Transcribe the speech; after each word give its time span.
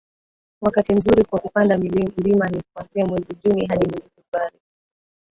wakati 0.61 0.93
mzuri 0.93 1.23
kwa 1.25 1.39
kupanda 1.39 1.77
mlima 1.77 2.47
ni 2.49 2.61
kuanzia 2.73 3.05
mwezi 3.05 3.33
Juni 3.43 3.65
hadi 3.65 3.87
mwezi 3.89 4.09
Februari 4.15 4.59